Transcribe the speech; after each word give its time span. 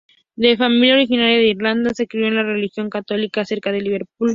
De 0.35 0.57
familia 0.57 0.95
originaria 0.95 1.37
de 1.37 1.49
Irlanda, 1.49 1.93
se 1.93 2.07
crio 2.07 2.25
en 2.25 2.35
la 2.35 2.41
religión 2.41 2.89
católica 2.89 3.45
cerca 3.45 3.71
de 3.71 3.81
Liverpool. 3.81 4.29